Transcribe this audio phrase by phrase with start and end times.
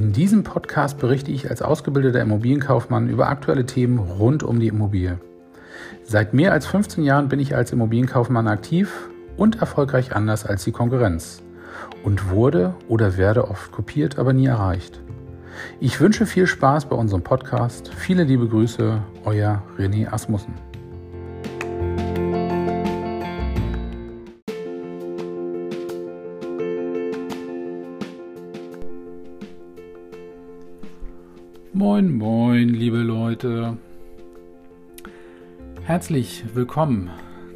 [0.00, 5.20] In diesem Podcast berichte ich als ausgebildeter Immobilienkaufmann über aktuelle Themen rund um die Immobilie.
[6.04, 10.72] Seit mehr als 15 Jahren bin ich als Immobilienkaufmann aktiv und erfolgreich anders als die
[10.72, 11.42] Konkurrenz
[12.02, 15.02] und wurde oder werde oft kopiert, aber nie erreicht.
[15.80, 17.92] Ich wünsche viel Spaß bei unserem Podcast.
[17.94, 20.54] Viele liebe Grüße, euer René Asmussen.
[31.72, 33.78] Moin, moin, liebe Leute.
[35.84, 37.10] Herzlich willkommen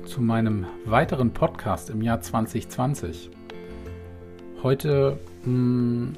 [0.04, 3.28] zu meinem weiteren Podcast im Jahr 2020.
[4.62, 6.12] Heute mh, hm,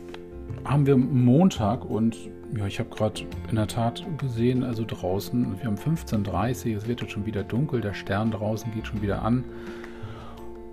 [0.67, 2.19] haben wir Montag und
[2.55, 6.87] ja, ich habe gerade in der Tat gesehen, also draußen, wir haben 15.30 Uhr, es
[6.87, 9.43] wird jetzt schon wieder dunkel, der Stern draußen geht schon wieder an.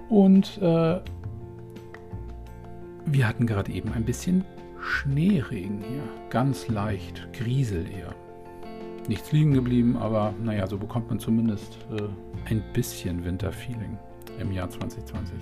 [0.09, 0.99] Und äh,
[3.05, 4.43] wir hatten gerade eben ein bisschen
[4.83, 6.03] Schneeregen hier.
[6.29, 8.13] Ganz leicht, Griesel eher.
[9.07, 12.03] Nichts liegen geblieben, aber naja, so bekommt man zumindest äh,
[12.49, 13.97] ein bisschen Winterfeeling
[14.39, 15.35] im Jahr 2020.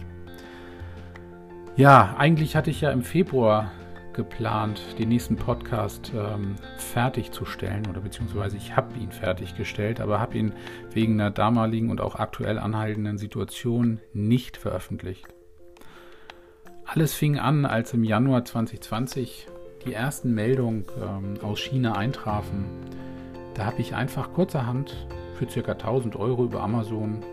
[1.76, 3.72] Ja, eigentlich hatte ich ja im Februar
[4.14, 10.54] geplant, den nächsten Podcast ähm, fertigzustellen oder beziehungsweise ich habe ihn fertiggestellt, aber habe ihn
[10.92, 15.28] wegen einer damaligen und auch aktuell anhaltenden Situation nicht veröffentlicht.
[16.94, 19.48] Alles fing an, als im Januar 2020
[19.86, 22.66] die ersten Meldungen ähm, aus China eintrafen.
[23.54, 25.72] Da habe ich einfach kurzerhand für ca.
[25.72, 27.24] 1000 Euro über Amazon,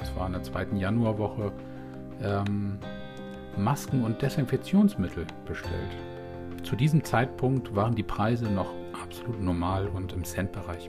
[0.00, 1.52] das war in der zweiten Januarwoche,
[2.24, 2.80] ähm,
[3.56, 5.96] Masken und Desinfektionsmittel bestellt.
[6.64, 10.88] Zu diesem Zeitpunkt waren die Preise noch absolut normal und im Centbereich.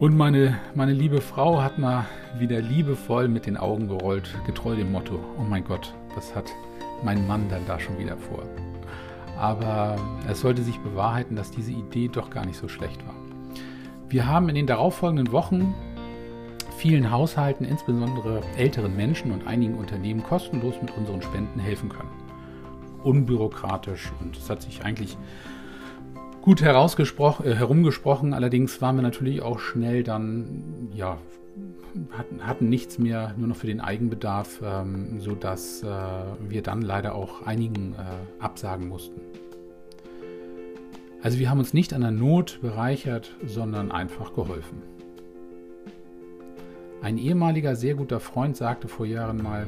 [0.00, 4.90] Und meine, meine liebe Frau hat mal wieder liebevoll mit den Augen gerollt, getreu dem
[4.90, 6.52] Motto, oh mein Gott, was hat
[7.02, 8.42] mein Mann dann da schon wieder vor?
[9.38, 9.96] Aber
[10.28, 13.14] es sollte sich bewahrheiten, dass diese Idee doch gar nicht so schlecht war.
[14.08, 15.74] Wir haben in den darauffolgenden Wochen
[16.76, 22.10] vielen Haushalten, insbesondere älteren Menschen und einigen Unternehmen kostenlos mit unseren Spenden helfen können.
[23.02, 25.16] Unbürokratisch und es hat sich eigentlich
[26.42, 28.34] gut herausgesprochen, äh, herumgesprochen.
[28.34, 31.18] Allerdings waren wir natürlich auch schnell dann ja
[32.16, 35.86] hatten, hatten nichts mehr, nur noch für den Eigenbedarf, ähm, sodass äh,
[36.48, 39.20] wir dann leider auch einigen äh, absagen mussten.
[41.22, 44.82] Also wir haben uns nicht an der Not bereichert, sondern einfach geholfen.
[47.00, 49.66] Ein ehemaliger sehr guter Freund sagte vor Jahren mal,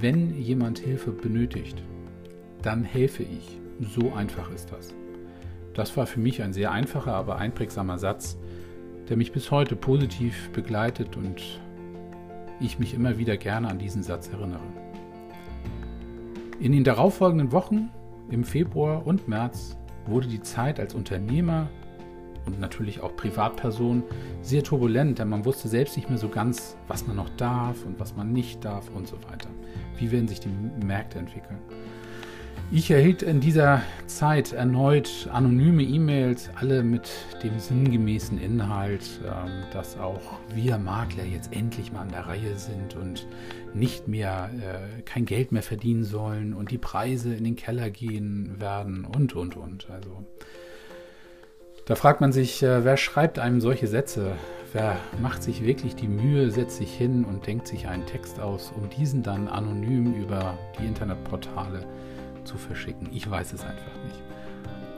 [0.00, 1.82] wenn jemand Hilfe benötigt,
[2.62, 3.58] dann helfe ich.
[3.80, 4.94] So einfach ist das.
[5.74, 8.38] Das war für mich ein sehr einfacher, aber einprägsamer Satz,
[9.08, 11.60] der mich bis heute positiv begleitet und
[12.60, 14.62] ich mich immer wieder gerne an diesen Satz erinnere.
[16.60, 17.90] In den darauffolgenden Wochen,
[18.30, 19.76] im Februar und März,
[20.06, 21.68] wurde die Zeit als Unternehmer
[22.46, 24.02] und natürlich auch Privatperson
[24.42, 27.98] sehr turbulent, denn man wusste selbst nicht mehr so ganz, was man noch darf und
[27.98, 29.48] was man nicht darf und so weiter.
[29.98, 30.50] Wie werden sich die
[30.84, 31.58] Märkte entwickeln?
[32.70, 37.10] Ich erhielt in dieser Zeit erneut anonyme E-Mails, alle mit
[37.42, 42.96] dem sinngemäßen Inhalt, ähm, dass auch wir Makler jetzt endlich mal an der Reihe sind
[42.96, 43.28] und
[43.74, 48.56] nicht mehr äh, kein Geld mehr verdienen sollen und die Preise in den Keller gehen
[48.58, 49.88] werden und und und.
[49.90, 50.24] Also
[51.84, 54.32] da fragt man sich, äh, wer schreibt einem solche Sätze?
[54.72, 58.72] Wer macht sich wirklich die Mühe, setzt sich hin und denkt sich einen Text aus,
[58.74, 62.13] um diesen dann anonym über die Internetportale zu
[62.52, 63.08] verschicken.
[63.12, 64.22] Ich weiß es einfach nicht.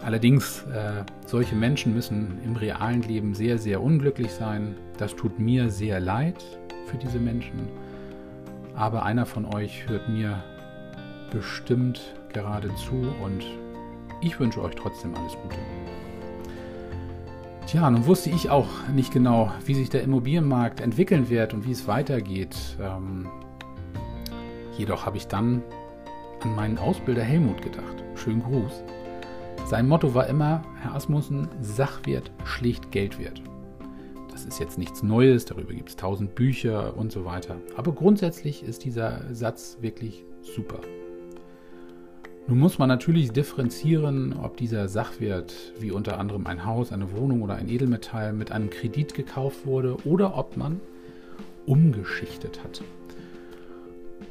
[0.03, 4.77] Allerdings, äh, solche Menschen müssen im realen Leben sehr, sehr unglücklich sein.
[4.99, 6.45] Das tut mir sehr leid
[6.87, 7.69] für diese Menschen.
[8.75, 10.45] Aber einer von euch hört mir
[11.31, 13.45] bestimmt gerade zu und
[14.21, 15.57] ich wünsche euch trotzdem alles Gute.
[17.67, 21.73] Tja, nun wusste ich auch nicht genau, wie sich der Immobilienmarkt entwickeln wird und wie
[21.73, 22.57] es weitergeht.
[22.81, 23.29] Ähm,
[24.79, 25.63] jedoch habe ich dann
[26.47, 28.05] an meinen Ausbilder Helmut gedacht.
[28.15, 28.85] Schönen Gruß.
[29.65, 33.43] Sein Motto war immer, Herr Asmussen, Sachwert schlicht Geldwert.
[34.31, 37.57] Das ist jetzt nichts Neues, darüber gibt es tausend Bücher und so weiter.
[37.77, 40.79] Aber grundsätzlich ist dieser Satz wirklich super.
[42.47, 47.43] Nun muss man natürlich differenzieren, ob dieser Sachwert, wie unter anderem ein Haus, eine Wohnung
[47.43, 50.81] oder ein Edelmetall, mit einem Kredit gekauft wurde oder ob man
[51.67, 52.83] umgeschichtet hat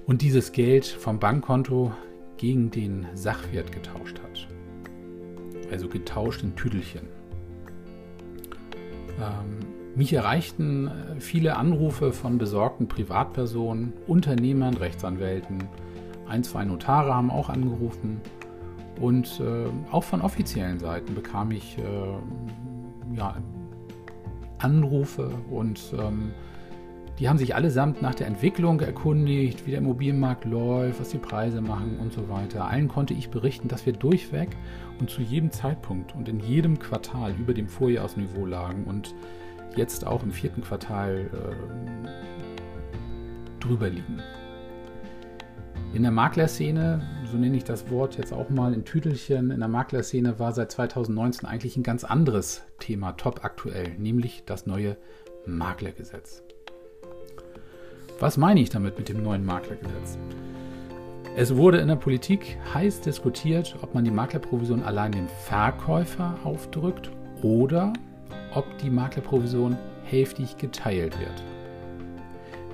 [0.06, 1.92] und dieses Geld vom Bankkonto
[2.38, 4.48] gegen den Sachwert getauscht hat.
[5.72, 7.08] Also getauscht in Tüdelchen.
[9.20, 9.60] Ähm,
[9.96, 15.64] mich erreichten äh, viele Anrufe von besorgten Privatpersonen, Unternehmern, Rechtsanwälten.
[16.28, 18.20] Ein, zwei Notare haben auch angerufen
[19.00, 23.36] Und äh, auch von offiziellen Seiten bekam ich äh, ja,
[24.58, 26.32] Anrufe und ähm,
[27.20, 31.62] die haben sich allesamt nach der Entwicklung erkundigt, wie der Immobilienmarkt läuft, was die Preise
[31.62, 32.66] machen und so weiter.
[32.66, 34.50] Allen konnte ich berichten, dass wir durchweg
[35.00, 39.16] und zu jedem Zeitpunkt und in jedem Quartal über dem Vorjahresniveau lagen und
[39.78, 41.56] jetzt auch im vierten Quartal äh,
[43.62, 44.22] drüber liegen.
[45.94, 47.02] In der Maklerszene,
[47.32, 50.72] so nenne ich das Wort jetzt auch mal in Tütelchen, in der Maklerszene war seit
[50.72, 54.98] 2019 eigentlich ein ganz anderes Thema top aktuell, nämlich das neue
[55.46, 56.45] Maklergesetz.
[58.18, 60.18] Was meine ich damit mit dem neuen Maklergesetz?
[61.36, 67.12] Es wurde in der Politik heiß diskutiert, ob man die Maklerprovision allein dem Verkäufer aufdrückt
[67.42, 67.92] oder
[68.54, 71.44] ob die Maklerprovision hälftig geteilt wird.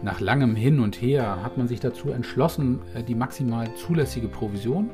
[0.03, 4.91] Nach langem Hin und Her hat man sich dazu entschlossen, äh, die maximal zulässige Provision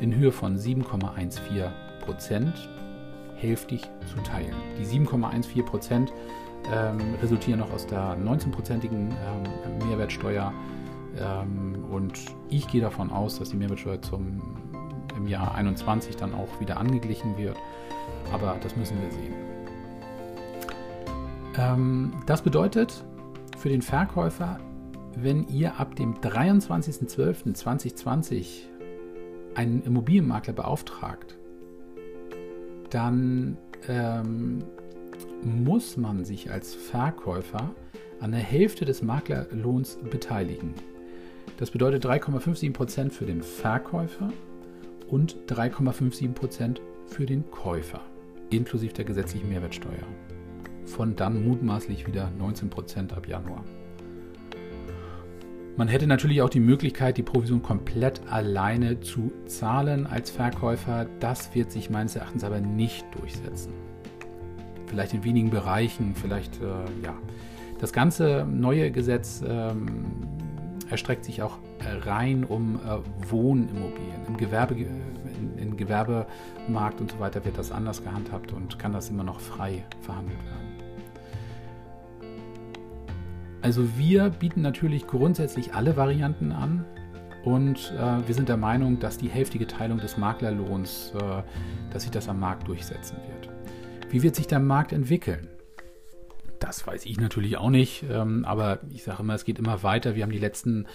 [0.00, 1.70] in Höhe von 7,14
[2.04, 2.68] Prozent
[3.36, 3.82] hälftig
[4.12, 4.54] zu teilen.
[4.80, 6.12] Die 7,14 Prozent
[6.72, 9.42] ähm, resultieren noch aus der 19-prozentigen ähm,
[9.88, 10.50] Mehrwertsteuer.
[11.18, 14.40] Ähm, und ich gehe davon aus, dass die Mehrwertsteuer zum,
[15.16, 17.56] im Jahr 2021 dann auch wieder angeglichen wird.
[18.32, 19.34] Aber das müssen wir sehen.
[21.56, 23.04] Ähm, das bedeutet
[23.58, 24.58] für den Verkäufer,
[25.16, 28.62] wenn ihr ab dem 23.12.2020
[29.54, 31.38] einen Immobilienmakler beauftragt,
[32.90, 33.56] dann
[33.88, 34.64] ähm,
[35.44, 37.74] muss man sich als Verkäufer
[38.20, 40.74] an der Hälfte des Maklerlohns beteiligen.
[41.58, 44.32] Das bedeutet 3,57% für den Verkäufer
[45.08, 48.00] und 3,57% für den Käufer,
[48.50, 50.06] inklusive der gesetzlichen Mehrwertsteuer.
[50.86, 53.64] Von dann mutmaßlich wieder 19% ab Januar.
[55.76, 61.06] Man hätte natürlich auch die Möglichkeit, die Provision komplett alleine zu zahlen als Verkäufer.
[61.18, 63.72] Das wird sich meines Erachtens aber nicht durchsetzen
[64.94, 67.14] vielleicht in wenigen Bereichen, vielleicht, äh, ja.
[67.80, 69.96] Das ganze neue Gesetz ähm,
[70.88, 71.58] erstreckt sich auch
[72.06, 74.26] rein um äh, Wohnimmobilien.
[74.28, 79.10] Im Gewerbe, in, in Gewerbemarkt und so weiter wird das anders gehandhabt und kann das
[79.10, 80.64] immer noch frei verhandelt werden.
[83.60, 86.84] Also wir bieten natürlich grundsätzlich alle Varianten an
[87.44, 91.42] und äh, wir sind der Meinung, dass die hälftige Teilung des Maklerlohns, äh,
[91.92, 93.43] dass sich das am Markt durchsetzen wird.
[94.10, 95.48] Wie wird sich der Markt entwickeln?
[96.60, 100.14] Das weiß ich natürlich auch nicht, ähm, aber ich sage immer, es geht immer weiter.
[100.14, 100.86] Wir haben die letzten,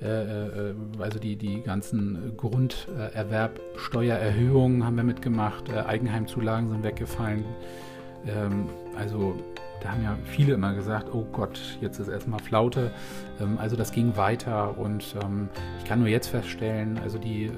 [0.00, 7.44] äh, äh, also die, die ganzen Grunderwerbsteuererhöhungen haben wir mitgemacht, äh, Eigenheimzulagen sind weggefallen.
[8.26, 9.38] Ähm, also
[9.80, 12.90] da haben ja viele immer gesagt, oh Gott, jetzt ist erstmal Flaute.
[13.40, 15.48] Ähm, also das ging weiter und ähm,
[15.78, 17.50] ich kann nur jetzt feststellen, also die äh,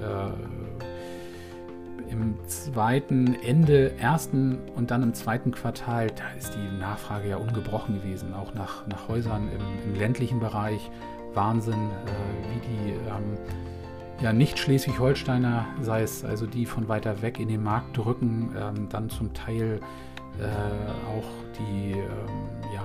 [2.11, 7.95] im zweiten, Ende ersten und dann im zweiten Quartal, da ist die Nachfrage ja ungebrochen
[7.95, 10.89] gewesen, auch nach, nach Häusern im, im ländlichen Bereich.
[11.33, 13.37] Wahnsinn, äh, wie die ähm,
[14.21, 18.89] ja, nicht Schleswig-Holsteiner, sei es also die von weiter weg in den Markt drücken, ähm,
[18.89, 19.79] dann zum Teil
[20.39, 21.29] äh, auch
[21.59, 22.03] die ähm,
[22.73, 22.83] ja,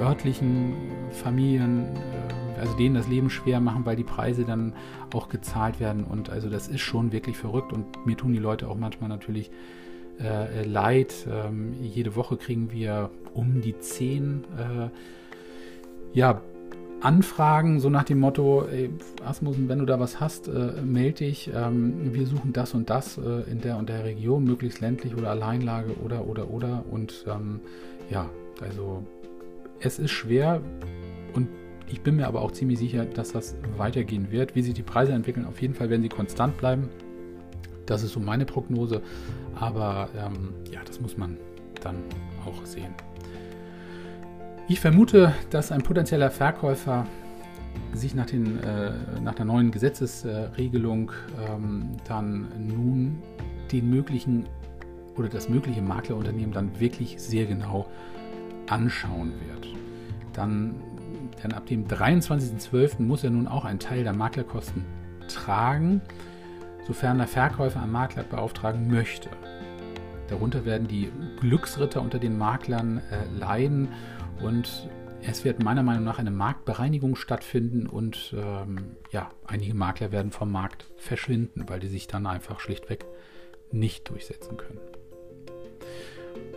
[0.00, 0.74] örtlichen
[1.10, 4.74] Familien, äh, also denen das Leben schwer machen, weil die Preise dann
[5.14, 6.04] auch gezahlt werden.
[6.04, 9.50] Und also das ist schon wirklich verrückt und mir tun die Leute auch manchmal natürlich
[10.20, 11.26] äh, leid.
[11.30, 14.88] Ähm, jede Woche kriegen wir um die zehn äh,
[16.12, 16.42] ja,
[17.02, 18.90] Anfragen, so nach dem Motto, ey,
[19.24, 21.50] Asmussen, wenn du da was hast, äh, melde dich.
[21.52, 25.30] Ähm, wir suchen das und das äh, in der und der Region, möglichst ländlich oder
[25.30, 26.84] Alleinlage oder, oder, oder.
[26.90, 27.60] Und ähm,
[28.08, 28.30] ja,
[28.60, 29.02] also
[29.80, 30.60] es ist schwer
[31.34, 31.48] und
[31.88, 34.54] ich bin mir aber auch ziemlich sicher, dass das weitergehen wird.
[34.54, 36.88] Wie sich die Preise entwickeln, auf jeden Fall werden sie konstant bleiben.
[37.86, 39.02] Das ist so meine Prognose.
[39.56, 41.36] Aber ähm, ja, das muss man
[41.82, 41.96] dann
[42.46, 42.94] auch sehen.
[44.68, 47.06] Ich vermute, dass ein potenzieller Verkäufer
[47.92, 48.92] sich nach, den, äh,
[49.22, 51.12] nach der neuen Gesetzesregelung
[51.48, 53.22] ähm, dann nun
[53.70, 54.46] den möglichen
[55.16, 57.86] oder das mögliche Maklerunternehmen dann wirklich sehr genau
[58.68, 59.68] anschauen wird.
[60.32, 60.74] Dann
[61.42, 63.02] denn ab dem 23.12.
[63.02, 64.84] muss er nun auch einen Teil der Maklerkosten
[65.28, 66.00] tragen,
[66.86, 69.28] sofern der Verkäufer einen Makler beauftragen möchte.
[70.28, 73.88] Darunter werden die Glücksritter unter den Maklern äh, leiden
[74.42, 74.88] und
[75.24, 80.50] es wird meiner Meinung nach eine Marktbereinigung stattfinden und ähm, ja, einige Makler werden vom
[80.50, 83.04] Markt verschwinden, weil die sich dann einfach schlichtweg
[83.70, 84.80] nicht durchsetzen können.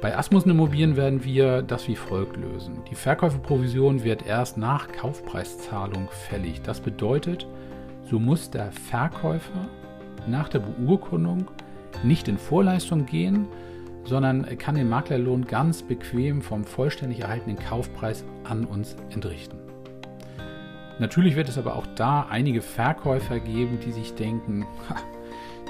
[0.02, 2.84] Bei Asmussen Immobilien werden wir das wie folgt lösen.
[2.90, 6.62] Die Verkäuferprovision wird erst nach Kaufpreiszahlung fällig.
[6.62, 7.48] Das bedeutet,
[8.10, 9.70] so muss der Verkäufer
[10.28, 11.50] nach der Beurkundung
[12.04, 13.48] nicht in Vorleistung gehen,
[14.06, 19.58] sondern kann den Maklerlohn ganz bequem vom vollständig erhaltenen Kaufpreis an uns entrichten.
[21.00, 24.66] Natürlich wird es aber auch da einige Verkäufer geben, die sich denken,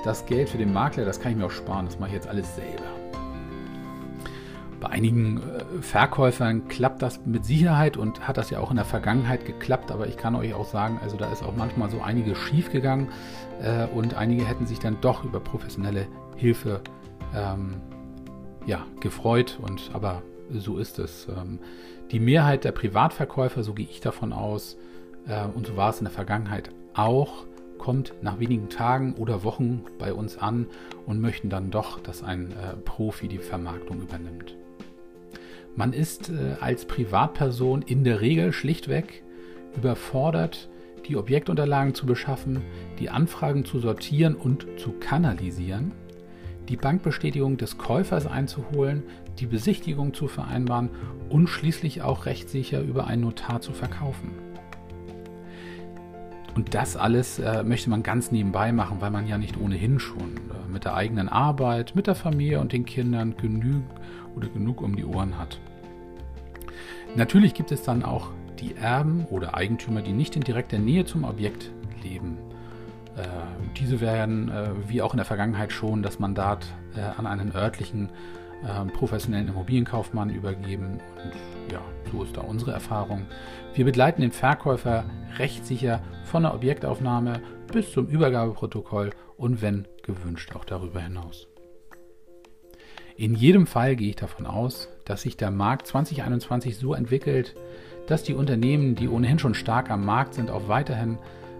[0.04, 2.28] das Geld für den Makler, das kann ich mir auch sparen, das mache ich jetzt
[2.28, 2.84] alles selber.
[4.80, 8.86] Bei einigen äh, Verkäufern klappt das mit Sicherheit und hat das ja auch in der
[8.86, 12.38] Vergangenheit geklappt, aber ich kann euch auch sagen, also da ist auch manchmal so einiges
[12.38, 13.08] schief gegangen
[13.64, 16.82] äh, und einige hätten sich dann doch über professionelle Hilfe
[17.34, 17.82] ähm,
[18.66, 21.28] ja, gefreut und aber so ist es.
[21.30, 21.60] Ähm,
[22.12, 24.78] die Mehrheit der Privatverkäufer, so gehe ich davon aus,
[25.28, 27.46] äh, und so war es in der Vergangenheit auch,
[27.78, 30.68] kommt nach wenigen Tagen oder Wochen bei uns an
[31.06, 34.56] und möchten dann doch, dass ein äh, Profi die Vermarktung übernimmt.
[35.76, 39.24] Man ist äh, als Privatperson in der Regel schlichtweg
[39.76, 40.70] überfordert,
[41.08, 42.62] die Objektunterlagen zu beschaffen,
[42.98, 45.92] die Anfragen zu sortieren und zu kanalisieren
[46.70, 49.04] die Bankbestätigung des Käufers einzuholen,
[49.40, 50.90] die Besichtigung zu vereinbaren
[51.30, 54.32] und schließlich auch rechtssicher über einen Notar zu verkaufen.
[56.56, 60.38] Und das alles äh, möchte man ganz nebenbei machen, weil man ja nicht ohnehin schon
[60.38, 63.84] äh, mit der eigenen Arbeit, mit der Familie und den Kindern genug
[64.36, 65.60] oder genug um die Ohren hat.
[67.16, 68.30] Natürlich gibt es dann auch
[68.60, 71.72] die Erben oder Eigentümer, die nicht in direkter Nähe zum Objekt
[72.04, 72.38] leben.
[73.16, 73.24] Äh,
[73.78, 78.10] diese werden, äh, wie auch in der Vergangenheit schon, das Mandat äh, an einen örtlichen
[78.94, 81.00] professionellen Immobilienkaufmann übergeben.
[81.24, 81.82] Und ja,
[82.12, 83.28] so ist da unsere Erfahrung.
[83.76, 85.04] Wir begleiten den Verkäufer
[85.38, 87.42] rechtssicher von der Objektaufnahme
[87.72, 91.48] bis zum Übergabeprotokoll und wenn gewünscht auch darüber hinaus.
[93.18, 97.56] In jedem Fall gehe ich davon aus, dass sich der Markt 2021 so entwickelt,
[98.08, 101.20] dass die Unternehmen, die ohnehin schon stark am Markt sind, auch weiterhin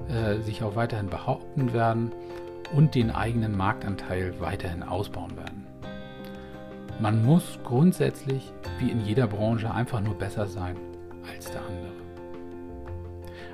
[0.10, 2.12] äh, sich auch weiterhin behaupten werden
[2.74, 5.66] und den eigenen Marktanteil weiterhin ausbauen werden.
[7.00, 10.78] Man muss grundsätzlich, wie in jeder Branche, einfach nur besser sein
[11.30, 11.92] als der andere.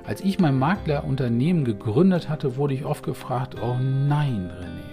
[0.04, 4.92] Als ich mein Maklerunternehmen gegründet hatte, wurde ich oft gefragt, oh nein, René,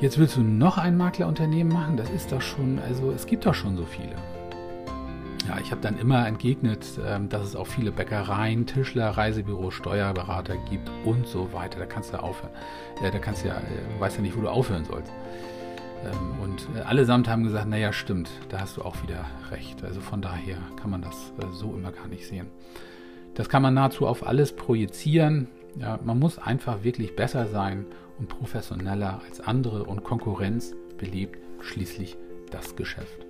[0.00, 1.96] jetzt willst du noch ein Maklerunternehmen machen?
[1.96, 4.14] Das ist doch schon, also es gibt doch schon so viele.
[5.48, 10.56] Ja, ich habe dann immer entgegnet, ähm, dass es auch viele Bäckereien, Tischler, Reisebüros, Steuerberater
[10.68, 11.78] gibt und so weiter.
[11.78, 12.52] Da kannst du aufhören.
[13.00, 15.10] Da kannst du ja, äh, weißt ja nicht, wo du aufhören sollst.
[16.04, 19.82] Ähm, und äh, allesamt haben gesagt, naja, stimmt, da hast du auch wieder recht.
[19.84, 22.48] Also von daher kann man das äh, so immer gar nicht sehen.
[23.34, 25.48] Das kann man nahezu auf alles projizieren.
[25.80, 27.86] Ja, man muss einfach wirklich besser sein
[28.18, 32.18] und professioneller als andere und Konkurrenz belebt schließlich
[32.50, 33.27] das Geschäft.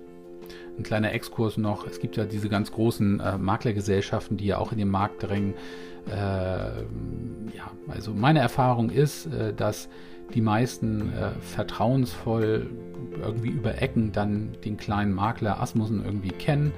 [0.77, 1.85] Ein kleiner Exkurs noch.
[1.85, 5.53] Es gibt ja diese ganz großen äh, Maklergesellschaften, die ja auch in den Markt drängen.
[6.07, 9.89] Äh, ja, also meine Erfahrung ist, äh, dass
[10.33, 12.69] die meisten äh, vertrauensvoll
[13.21, 16.71] irgendwie über Ecken dann den kleinen Makler Asmussen irgendwie kennen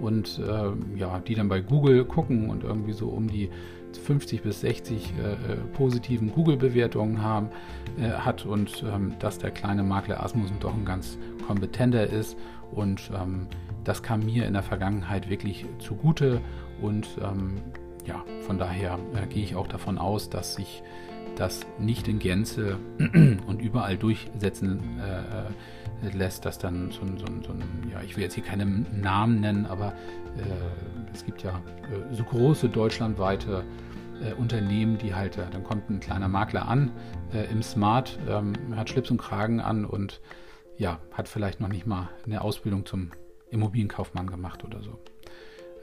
[0.00, 3.50] und äh, ja, die dann bei Google gucken und irgendwie so um die
[3.96, 7.48] 50 bis 60 äh, positiven Google-Bewertungen haben,
[7.98, 12.36] äh, hat und ähm, dass der kleine Makler Asmussen doch ein ganz kompetenter ist
[12.72, 13.46] und ähm,
[13.84, 16.40] das kam mir in der Vergangenheit wirklich zugute.
[16.80, 17.56] Und ähm,
[18.04, 20.82] ja, von daher äh, gehe ich auch davon aus, dass sich
[21.36, 27.26] das nicht in Gänze und überall durchsetzen äh, äh, lässt, dass dann so ein, so,
[27.26, 29.94] ein, so ein, ja, ich will jetzt hier keine Namen nennen, aber
[30.36, 33.64] äh, es gibt ja äh, so große deutschlandweite
[34.22, 36.92] äh, Unternehmen, die halt, dann kommt ein kleiner Makler an
[37.50, 40.20] im Smart, ähm, hat Schlips und Kragen an und
[40.76, 43.10] ja, hat vielleicht noch nicht mal eine Ausbildung zum
[43.50, 45.00] Immobilienkaufmann gemacht oder so.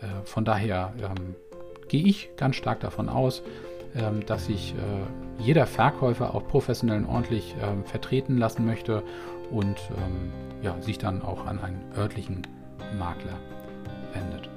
[0.02, 1.36] Äh, von daher ähm,
[1.92, 3.44] gehe ich ganz stark davon aus,
[3.98, 9.04] ähm, dass sich äh, jeder Verkäufer auch professionell und ordentlich ähm, vertreten lassen möchte
[9.52, 12.44] und ähm, sich dann auch an einen örtlichen
[12.98, 13.38] Makler
[14.14, 14.50] wendet.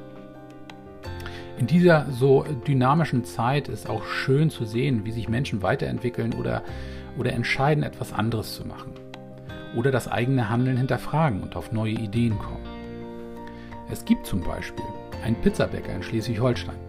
[1.58, 6.62] In dieser so dynamischen Zeit ist auch schön zu sehen, wie sich Menschen weiterentwickeln oder,
[7.18, 8.92] oder entscheiden, etwas anderes zu machen
[9.74, 12.64] oder das eigene Handeln hinterfragen und auf neue Ideen kommen.
[13.90, 14.84] Es gibt zum Beispiel
[15.24, 16.83] einen Pizzabäcker in Schleswig-Holstein,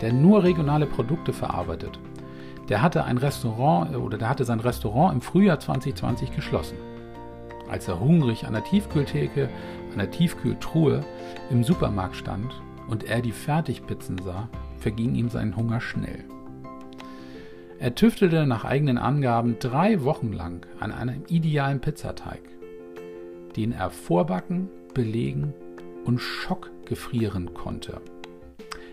[0.00, 1.98] der nur regionale Produkte verarbeitet.
[2.68, 6.76] Der hatte ein Restaurant äh, oder der hatte sein Restaurant im Frühjahr 2020 geschlossen.
[7.68, 9.48] Als er hungrig an der Tiefkühltheke,
[9.92, 11.04] an der Tiefkühltruhe
[11.50, 12.52] im Supermarkt stand
[12.88, 14.48] und er die Fertigpizzen sah,
[14.78, 16.24] verging ihm sein Hunger schnell.
[17.78, 22.40] Er tüftelte nach eigenen Angaben drei Wochen lang an einem idealen Pizzateig,
[23.56, 25.52] den er vorbacken, belegen
[26.04, 28.00] und schockgefrieren konnte.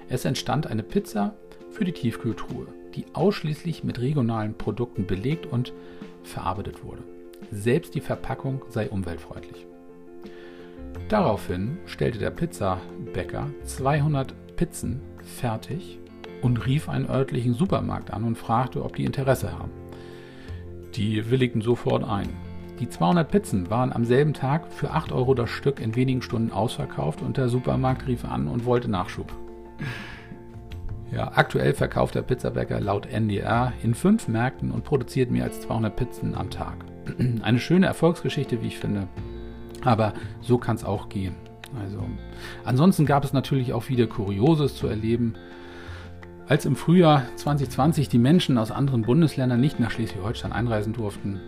[0.10, 1.36] Es entstand eine Pizza
[1.70, 5.74] für die Tiefkühltruhe, die ausschließlich mit regionalen Produkten belegt und
[6.24, 7.04] verarbeitet wurde.
[7.52, 9.66] Selbst die Verpackung sei umweltfreundlich.
[11.10, 16.00] Daraufhin stellte der Pizzabäcker 200 Pizzen fertig
[16.42, 19.72] und rief einen örtlichen Supermarkt an und fragte, ob die Interesse haben.
[20.96, 22.30] Die willigten sofort ein.
[22.80, 26.52] Die 200 Pizzen waren am selben Tag für 8 Euro das Stück in wenigen Stunden
[26.52, 29.32] ausverkauft und der Supermarkt rief an und wollte Nachschub.
[31.12, 35.96] Ja, aktuell verkauft der Pizzabäcker laut NDR in fünf Märkten und produziert mehr als 200
[35.96, 36.78] Pizzen am Tag.
[37.44, 39.08] Eine schöne Erfolgsgeschichte, wie ich finde.
[39.84, 41.36] Aber so kann es auch gehen.
[41.80, 42.04] Also,
[42.64, 45.36] ansonsten gab es natürlich auch wieder Kurioses zu erleben.
[46.48, 51.40] Als im Frühjahr 2020 die Menschen aus anderen Bundesländern nicht nach Schleswig-Holstein einreisen durften,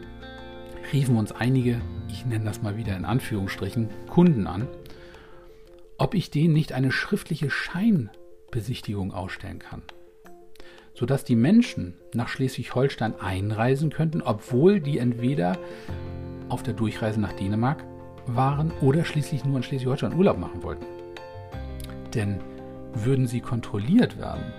[0.93, 4.67] riefen uns einige, ich nenne das mal wieder in Anführungsstrichen, Kunden an,
[5.97, 7.49] ob ich denen nicht eine schriftliche
[8.55, 9.81] Scheinbesichtigung ausstellen kann,
[10.93, 15.57] sodass die Menschen nach Schleswig-Holstein einreisen könnten, obwohl die entweder
[16.47, 17.83] auf der Durchreise nach Dänemark
[18.27, 20.85] waren oder schließlich nur in Schleswig-Holstein Urlaub machen wollten.
[22.13, 22.39] Denn
[22.93, 24.53] würden sie kontrolliert werden,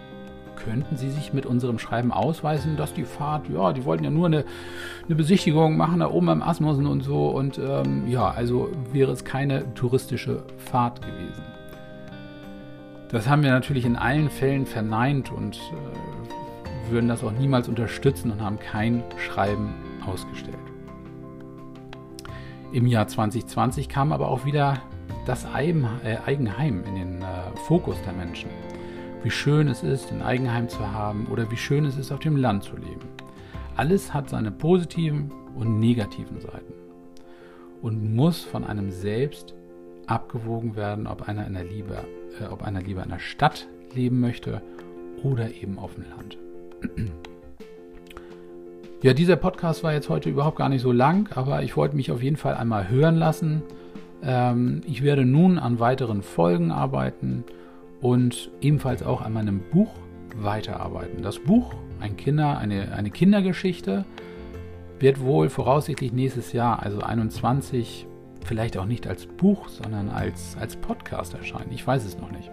[0.57, 4.27] könnten sie sich mit unserem Schreiben ausweisen, dass die Fahrt, ja, die wollten ja nur
[4.27, 4.45] eine,
[5.07, 9.25] eine Besichtigung machen da oben am Asmussen und so und ähm, ja, also wäre es
[9.25, 11.56] keine touristische Fahrt gewesen.
[13.11, 18.33] Das haben wir natürlich in allen Fällen verneint und äh, würden das auch niemals unterstützen
[18.33, 20.57] und haben kein Schreiben ausgestellt.
[22.73, 24.83] Im Jahr 2020 kam aber auch wieder
[25.25, 28.51] das äh, Eigenheim in den äh, Fokus der Menschen.
[29.23, 32.37] Wie schön es ist, ein Eigenheim zu haben oder wie schön es ist, auf dem
[32.37, 33.09] Land zu leben.
[33.77, 36.75] Alles hat seine positiven und negativen Seiten
[37.83, 39.55] und muss von einem selbst
[40.07, 42.05] abgewogen werden, ob einer, in der Liebe,
[42.41, 44.63] äh, ob einer lieber in der Stadt leben möchte
[45.23, 46.39] oder eben auf dem Land.
[49.03, 52.11] Ja, dieser Podcast war jetzt heute überhaupt gar nicht so lang, aber ich wollte mich
[52.11, 53.63] auf jeden Fall einmal hören lassen.
[54.23, 57.45] Ähm, ich werde nun an weiteren Folgen arbeiten
[58.01, 59.93] und ebenfalls auch an meinem Buch
[60.35, 61.23] weiterarbeiten.
[61.23, 64.07] Das Buch, ein Kinder, eine, eine Kindergeschichte,
[64.99, 68.07] wird wohl voraussichtlich nächstes Jahr, also 21,
[68.45, 71.73] vielleicht auch nicht als Buch, sondern als, als Podcast erscheinen.
[71.73, 72.51] Ich weiß es noch nicht.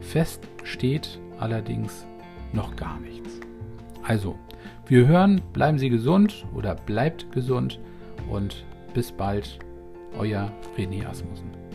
[0.00, 2.06] Fest steht allerdings
[2.52, 3.40] noch gar nichts.
[4.02, 4.36] Also,
[4.86, 7.78] wir hören, bleiben Sie gesund oder bleibt gesund
[8.30, 9.58] und bis bald,
[10.18, 11.67] euer René Asmussen.